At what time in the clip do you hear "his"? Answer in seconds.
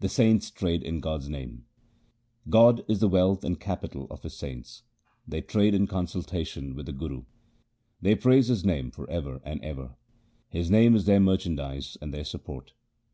4.22-4.34, 8.48-8.66, 10.50-10.70